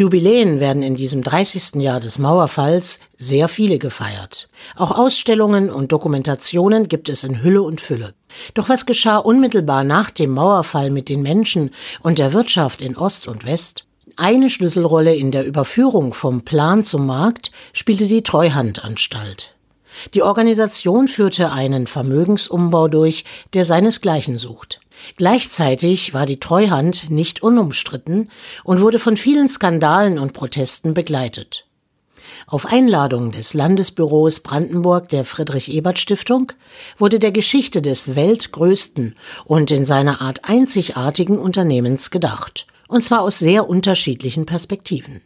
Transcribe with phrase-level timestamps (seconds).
[0.00, 1.74] Jubiläen werden in diesem 30.
[1.74, 4.48] Jahr des Mauerfalls sehr viele gefeiert.
[4.74, 8.14] Auch Ausstellungen und Dokumentationen gibt es in Hülle und Fülle.
[8.54, 13.28] Doch was geschah unmittelbar nach dem Mauerfall mit den Menschen und der Wirtschaft in Ost
[13.28, 13.84] und West?
[14.16, 19.54] Eine Schlüsselrolle in der Überführung vom Plan zum Markt spielte die Treuhandanstalt.
[20.14, 24.80] Die Organisation führte einen Vermögensumbau durch, der seinesgleichen sucht.
[25.16, 28.30] Gleichzeitig war die Treuhand nicht unumstritten
[28.64, 31.66] und wurde von vielen Skandalen und Protesten begleitet.
[32.46, 36.52] Auf Einladung des Landesbüros Brandenburg der Friedrich Ebert Stiftung
[36.98, 43.38] wurde der Geschichte des weltgrößten und in seiner Art einzigartigen Unternehmens gedacht, und zwar aus
[43.38, 45.20] sehr unterschiedlichen Perspektiven.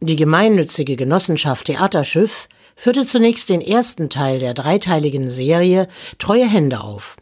[0.00, 5.86] Die gemeinnützige Genossenschaft Theaterschiff führte zunächst den ersten Teil der dreiteiligen Serie
[6.18, 7.16] Treue Hände auf.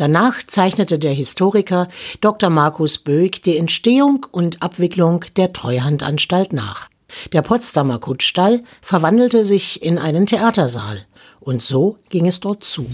[0.00, 1.86] Danach zeichnete der Historiker
[2.22, 2.48] Dr.
[2.48, 6.88] Markus Böck die Entstehung und Abwicklung der Treuhandanstalt nach.
[7.34, 11.04] Der Potsdamer Kutschstall verwandelte sich in einen Theatersaal.
[11.38, 12.86] Und so ging es dort zu.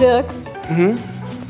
[0.00, 0.24] Dirk,
[0.70, 0.96] mhm.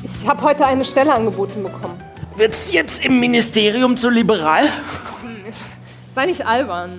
[0.02, 2.02] ich habe heute eine Stelle angeboten bekommen.
[2.34, 4.68] Wird's jetzt im Ministerium zu liberal?
[6.14, 6.98] Sei nicht albern.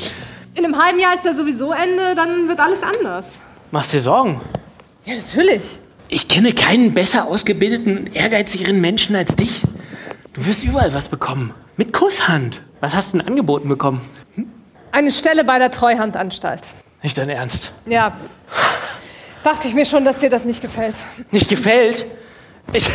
[0.56, 3.28] In einem halben Jahr ist ja sowieso Ende, dann wird alles anders.
[3.70, 4.42] Machst dir Sorgen?
[5.06, 5.78] Ja, natürlich.
[6.10, 9.62] Ich kenne keinen besser ausgebildeten, ehrgeizigeren Menschen als dich.
[10.34, 11.54] Du wirst überall was bekommen.
[11.78, 12.62] Mit Kusshand.
[12.82, 14.02] Was hast du denn angeboten bekommen?
[14.36, 14.48] Hm?
[14.92, 16.62] Eine Stelle bei der Treuhandanstalt.
[17.04, 17.72] Nicht dein Ernst?
[17.86, 18.18] Ja.
[19.44, 20.96] Dachte ich mir schon, dass dir das nicht gefällt.
[21.30, 22.06] Nicht gefällt?
[22.72, 22.90] Ich,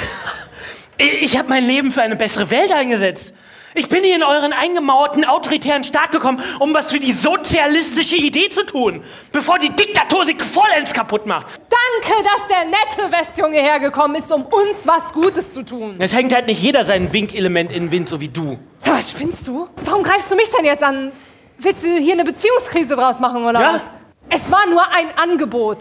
[0.98, 3.34] ich habe mein Leben für eine bessere Welt eingesetzt.
[3.74, 8.48] Ich bin hier in euren eingemauerten autoritären Staat gekommen, um was für die sozialistische Idee
[8.48, 11.46] zu tun, bevor die Diktatur sich vollends kaputt macht.
[11.68, 15.96] Danke, dass der nette Westjunge hergekommen ist, um uns was Gutes zu tun.
[15.98, 18.58] Es hängt halt nicht jeder sein Winkelement in den Wind, so wie du.
[18.80, 19.68] Sag mal, spinnst du?
[19.84, 21.12] Warum greifst du mich denn jetzt an?
[21.58, 23.74] Willst du hier eine Beziehungskrise draus machen, oder ja?
[23.74, 24.40] was?
[24.40, 25.78] Es war nur ein Angebot.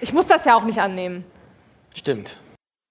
[0.00, 1.24] Ich muss das ja auch nicht annehmen.
[1.94, 2.34] Stimmt.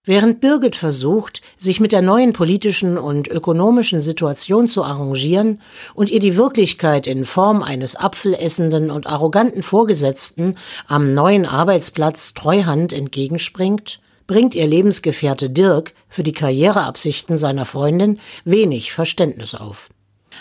[0.07, 5.61] Während Birgit versucht, sich mit der neuen politischen und ökonomischen Situation zu arrangieren
[5.95, 10.55] und ihr die Wirklichkeit in Form eines apfelessenden und arroganten Vorgesetzten
[10.87, 18.93] am neuen Arbeitsplatz Treuhand entgegenspringt, bringt ihr Lebensgefährte Dirk für die Karriereabsichten seiner Freundin wenig
[18.93, 19.89] Verständnis auf.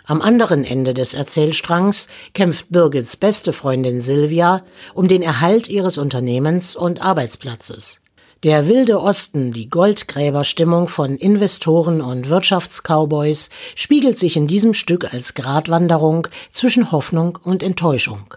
[0.04, 4.62] Am anderen Ende des Erzählstrangs kämpft Birgits beste Freundin Silvia
[4.94, 8.00] um den Erhalt ihres Unternehmens und Arbeitsplatzes.
[8.46, 15.34] Der wilde Osten, die Goldgräberstimmung von Investoren und Wirtschaftscowboys spiegelt sich in diesem Stück als
[15.34, 18.34] Gratwanderung zwischen Hoffnung und Enttäuschung.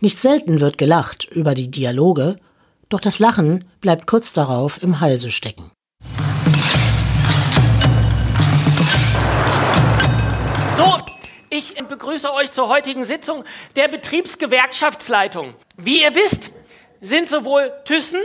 [0.00, 2.36] Nicht selten wird gelacht über die Dialoge,
[2.88, 5.70] doch das Lachen bleibt kurz darauf im Halse stecken.
[10.78, 10.96] So,
[11.50, 13.44] ich begrüße euch zur heutigen Sitzung
[13.76, 15.52] der Betriebsgewerkschaftsleitung.
[15.76, 16.50] Wie ihr wisst,
[17.02, 18.22] sind sowohl Thyssen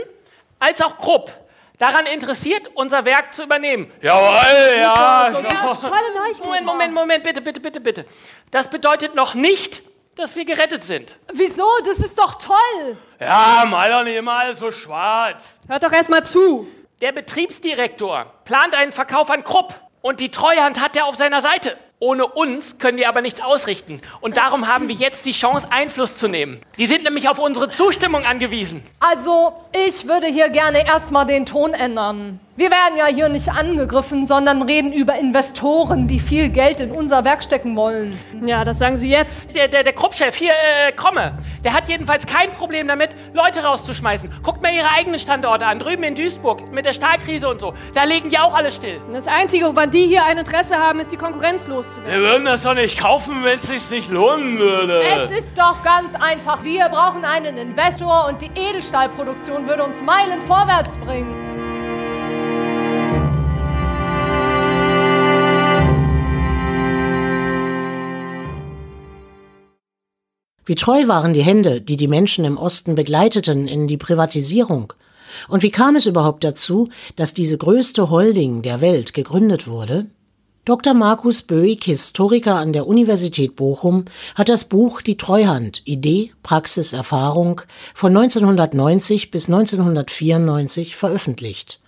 [0.60, 1.32] als auch Krupp
[1.78, 3.90] daran interessiert, unser Werk zu übernehmen.
[4.00, 5.28] Jawohl, ja.
[5.28, 6.00] ja tolle
[6.44, 8.04] Moment, Moment, Moment, bitte, bitte, bitte, bitte.
[8.50, 9.82] Das bedeutet noch nicht,
[10.14, 11.18] dass wir gerettet sind.
[11.32, 11.66] Wieso?
[11.84, 12.96] Das ist doch toll.
[13.18, 15.58] Ja, mal doch nicht immer alles so schwarz.
[15.66, 16.68] Hört doch erst mal zu.
[17.00, 21.78] Der Betriebsdirektor plant einen Verkauf an Krupp und die Treuhand hat er auf seiner Seite.
[22.02, 24.00] Ohne uns können wir aber nichts ausrichten.
[24.22, 26.58] Und darum haben wir jetzt die Chance, Einfluss zu nehmen.
[26.78, 28.82] Die sind nämlich auf unsere Zustimmung angewiesen.
[29.00, 32.40] Also, ich würde hier gerne erstmal den Ton ändern.
[32.60, 37.24] Wir werden ja hier nicht angegriffen, sondern reden über Investoren, die viel Geld in unser
[37.24, 38.20] Werk stecken wollen.
[38.44, 39.56] Ja, das sagen Sie jetzt.
[39.56, 44.30] Der, der, der Kruppchef hier, äh, Komme, der hat jedenfalls kein Problem damit, Leute rauszuschmeißen.
[44.42, 47.72] Guckt mal Ihre eigenen Standorte an, drüben in Duisburg, mit der Stahlkrise und so.
[47.94, 49.00] Da legen die auch alle still.
[49.10, 52.12] Das Einzige, woran die hier ein Interesse haben, ist die Konkurrenz loszuwerden.
[52.12, 55.02] Wir würden das doch nicht kaufen, wenn es sich nicht lohnen würde.
[55.02, 56.62] Es ist doch ganz einfach.
[56.62, 61.49] Wir brauchen einen Investor und die Edelstahlproduktion würde uns Meilen vorwärts bringen.
[70.70, 74.92] Wie treu waren die Hände, die die Menschen im Osten begleiteten in die Privatisierung?
[75.48, 80.06] Und wie kam es überhaupt dazu, dass diese größte Holding der Welt gegründet wurde?
[80.64, 80.94] Dr.
[80.94, 84.04] Markus Böig, Historiker an der Universität Bochum,
[84.36, 87.62] hat das Buch Die Treuhand Idee, Praxis, Erfahrung
[87.92, 91.80] von 1990 bis 1994 veröffentlicht.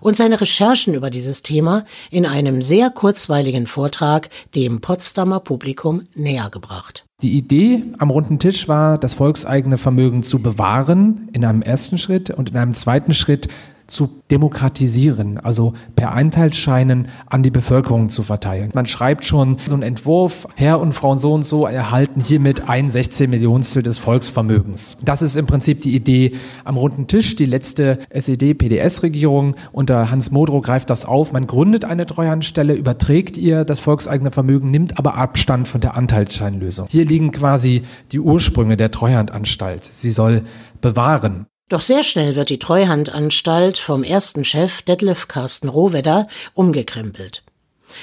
[0.00, 6.50] Und seine Recherchen über dieses Thema in einem sehr kurzweiligen Vortrag dem Potsdamer Publikum näher
[6.50, 7.04] gebracht.
[7.22, 12.30] Die Idee am runden Tisch war, das volkseigene Vermögen zu bewahren in einem ersten Schritt
[12.30, 13.48] und in einem zweiten Schritt
[13.88, 18.70] zu demokratisieren, also per Einteilscheinen an die Bevölkerung zu verteilen.
[18.74, 22.90] Man schreibt schon so einen Entwurf, Herr und Frauen so und so erhalten hiermit ein
[22.90, 24.98] 16 Millionstel des Volksvermögens.
[25.02, 26.32] Das ist im Prinzip die Idee
[26.64, 27.34] am runden Tisch.
[27.36, 31.32] Die letzte SED-PDS-Regierung unter Hans Modrow greift das auf.
[31.32, 36.88] Man gründet eine Treuhandstelle, überträgt ihr das volkseigene Vermögen, nimmt aber Abstand von der Anteilsscheinlösung.
[36.90, 37.82] Hier liegen quasi
[38.12, 39.84] die Ursprünge der Treuhandanstalt.
[39.84, 40.42] Sie soll
[40.82, 41.46] bewahren.
[41.68, 47.42] Doch sehr schnell wird die Treuhandanstalt vom ersten Chef Detlef Carsten Rohwedder umgekrempelt.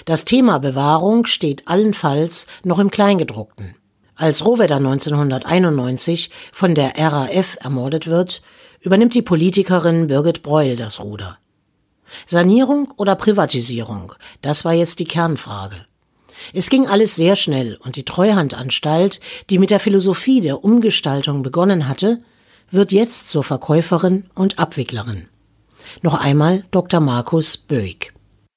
[0.06, 3.76] Das Thema Bewahrung steht allenfalls noch im Kleingedruckten.
[4.16, 8.44] Als Rohwedder 1991 von der RAF ermordet wird,
[8.82, 11.40] übernimmt die Politikerin Birgit Breuel das Ruder.
[12.28, 15.88] Sanierung oder Privatisierung, das war jetzt die Kernfrage.
[16.54, 19.20] Es ging alles sehr schnell und die Treuhandanstalt,
[19.50, 22.22] die mit der Philosophie der Umgestaltung begonnen hatte,
[22.72, 25.28] wird jetzt zur Verkäuferin und Abwicklerin.
[26.02, 27.00] Noch einmal Dr.
[27.00, 28.14] Markus Böig.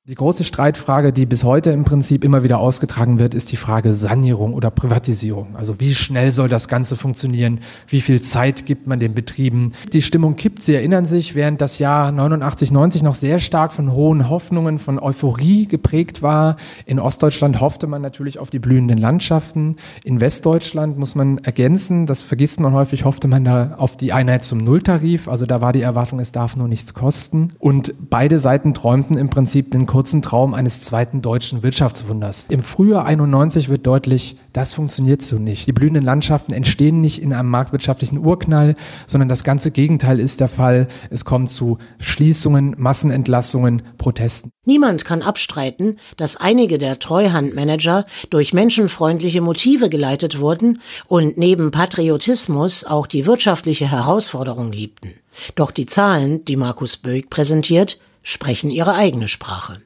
[0.09, 3.93] Die große Streitfrage, die bis heute im Prinzip immer wieder ausgetragen wird, ist die Frage
[3.93, 5.55] Sanierung oder Privatisierung.
[5.55, 7.61] Also wie schnell soll das Ganze funktionieren?
[7.89, 9.75] Wie viel Zeit gibt man den Betrieben?
[9.93, 10.63] Die Stimmung kippt.
[10.63, 14.99] Sie erinnern sich, während das Jahr 89, 90 noch sehr stark von hohen Hoffnungen, von
[14.99, 16.57] Euphorie geprägt war.
[16.87, 19.77] In Ostdeutschland hoffte man natürlich auf die blühenden Landschaften.
[20.05, 24.43] In Westdeutschland muss man ergänzen, das vergisst man häufig, hoffte man da auf die Einheit
[24.43, 25.29] zum Nulltarif.
[25.29, 27.49] Also da war die Erwartung, es darf nur nichts kosten.
[27.59, 32.47] Und beide Seiten träumten im Prinzip den kurzen Traum eines zweiten deutschen Wirtschaftswunders.
[32.49, 35.67] Im Frühjahr 91 wird deutlich, das funktioniert so nicht.
[35.67, 38.77] Die blühenden Landschaften entstehen nicht in einem marktwirtschaftlichen Urknall,
[39.09, 40.87] sondern das ganze Gegenteil ist der Fall.
[41.11, 44.53] Es kommt zu Schließungen, Massenentlassungen, Protesten.
[44.65, 52.85] Niemand kann abstreiten, dass einige der Treuhandmanager durch menschenfreundliche Motive geleitet wurden und neben Patriotismus
[52.85, 55.15] auch die wirtschaftliche Herausforderung liebten.
[55.57, 59.81] Doch die Zahlen, die Markus Böig präsentiert, sprechen ihre eigene Sprache.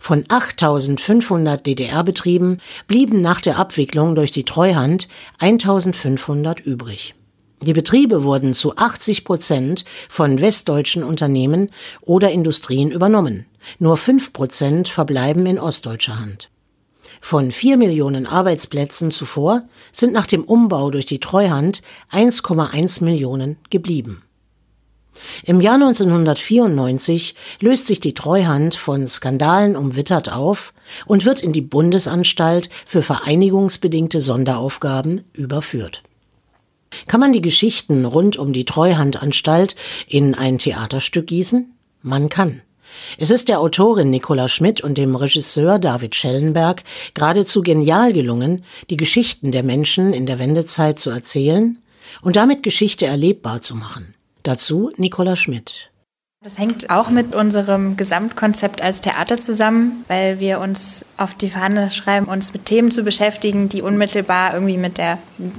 [0.00, 5.08] Von 8500 DDR-Betrieben blieben nach der Abwicklung durch die Treuhand
[5.38, 7.14] 1500 übrig.
[7.60, 11.70] Die Betriebe wurden zu 80 Prozent von westdeutschen Unternehmen
[12.02, 13.46] oder Industrien übernommen.
[13.80, 16.50] Nur 5 Prozent verbleiben in ostdeutscher Hand.
[17.20, 21.82] Von 4 Millionen Arbeitsplätzen zuvor sind nach dem Umbau durch die Treuhand
[22.12, 24.22] 1,1 Millionen geblieben.
[25.44, 30.72] Im Jahr 1994 löst sich die Treuhand von Skandalen umwittert auf
[31.06, 36.02] und wird in die Bundesanstalt für vereinigungsbedingte Sonderaufgaben überführt.
[37.06, 39.76] Kann man die Geschichten rund um die Treuhandanstalt
[40.06, 41.74] in ein Theaterstück gießen?
[42.02, 42.62] Man kann.
[43.18, 48.96] Es ist der Autorin Nicola Schmidt und dem Regisseur David Schellenberg geradezu genial gelungen, die
[48.96, 51.78] Geschichten der Menschen in der Wendezeit zu erzählen
[52.22, 54.14] und damit Geschichte erlebbar zu machen.
[54.48, 55.90] Dazu Nicola Schmidt.
[56.42, 61.90] Das hängt auch mit unserem Gesamtkonzept als Theater zusammen, weil wir uns auf die Fahne
[61.90, 65.18] schreiben, uns mit Themen zu beschäftigen, die unmittelbar irgendwie mit der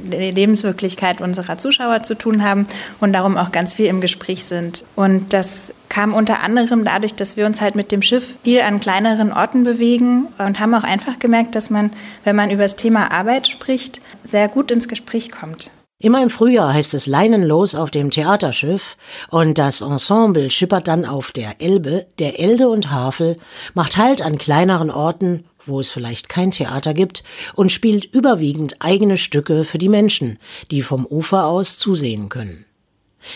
[0.09, 2.65] Lebenswirklichkeit unserer Zuschauer zu tun haben
[2.99, 4.85] und darum auch ganz viel im Gespräch sind.
[4.95, 8.79] Und das kam unter anderem dadurch, dass wir uns halt mit dem Schiff viel an
[8.79, 11.91] kleineren Orten bewegen und haben auch einfach gemerkt, dass man,
[12.23, 15.69] wenn man über das Thema Arbeit spricht, sehr gut ins Gespräch kommt.
[16.01, 18.95] Immer im Frühjahr heißt es leinenlos auf dem Theaterschiff
[19.31, 23.35] und das Ensemble schippert dann auf der Elbe, der Elde und Havel,
[23.73, 29.17] macht Halt an kleineren Orten, wo es vielleicht kein Theater gibt, und spielt überwiegend eigene
[29.17, 30.39] Stücke für die Menschen,
[30.71, 32.63] die vom Ufer aus zusehen können.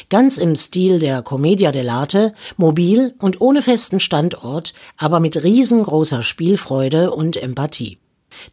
[0.10, 7.12] Ganz im Stil der Commedia dell'arte, mobil und ohne festen Standort, aber mit riesengroßer Spielfreude
[7.12, 7.98] und Empathie.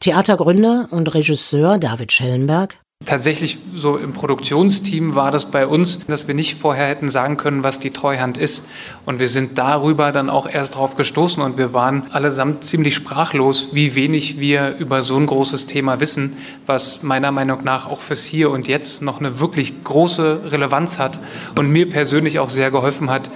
[0.00, 2.76] Theatergründer und Regisseur David Schellenberg
[3.07, 7.64] Tatsächlich so im Produktionsteam war das bei uns, dass wir nicht vorher hätten sagen können,
[7.64, 8.66] was die Treuhand ist.
[9.07, 13.71] Und wir sind darüber dann auch erst drauf gestoßen und wir waren allesamt ziemlich sprachlos,
[13.73, 18.25] wie wenig wir über so ein großes Thema wissen, was meiner Meinung nach auch fürs
[18.25, 21.21] Hier und Jetzt noch eine wirklich große Relevanz hat
[21.59, 23.30] und mir persönlich auch sehr geholfen hat,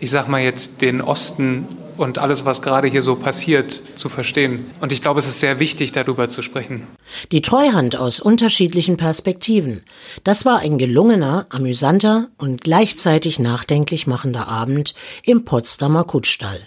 [0.00, 4.70] ich sag mal jetzt den Osten und alles, was gerade hier so passiert, zu verstehen.
[4.80, 6.86] Und ich glaube, es ist sehr wichtig, darüber zu sprechen.
[7.32, 9.82] Die Treuhand aus unterschiedlichen Perspektiven.
[10.24, 16.60] Das war ein gelungener, amüsanter und gleichzeitig nachdenklich machender Abend im Potsdamer Kutschstall.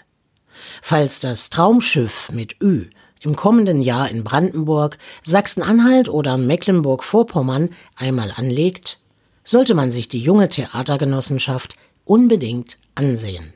[0.82, 2.88] Falls das Traumschiff mit Ü
[3.22, 9.00] im kommenden Jahr in Brandenburg, Sachsen-Anhalt oder Mecklenburg-Vorpommern einmal anlegt,
[9.44, 11.76] sollte man sich die junge Theatergenossenschaft
[12.12, 13.54] unbedingt ansehen.